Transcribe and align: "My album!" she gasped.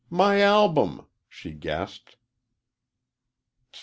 "My 0.09 0.39
album!" 0.41 1.05
she 1.29 1.51
gasped. 1.51 2.15